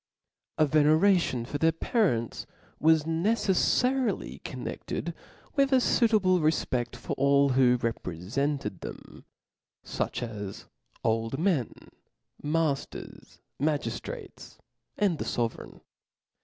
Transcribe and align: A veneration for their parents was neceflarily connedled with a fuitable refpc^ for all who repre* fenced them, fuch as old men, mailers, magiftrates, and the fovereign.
A 0.57 0.65
veneration 0.65 1.45
for 1.45 1.59
their 1.59 1.71
parents 1.71 2.47
was 2.79 3.03
neceflarily 3.03 4.41
connedled 4.43 5.13
with 5.55 5.71
a 5.71 5.75
fuitable 5.79 6.39
refpc^ 6.39 6.95
for 6.95 7.13
all 7.19 7.49
who 7.49 7.77
repre* 7.77 8.17
fenced 8.33 8.81
them, 8.81 9.25
fuch 9.85 10.23
as 10.27 10.65
old 11.03 11.37
men, 11.37 11.71
mailers, 12.43 13.41
magiftrates, 13.61 14.57
and 14.97 15.19
the 15.19 15.25
fovereign. 15.25 15.81